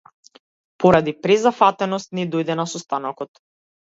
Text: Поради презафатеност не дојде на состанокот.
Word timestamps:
Поради 0.83 1.11
презафатеност 1.25 2.17
не 2.21 2.25
дојде 2.37 2.57
на 2.61 2.65
состанокот. 2.75 3.43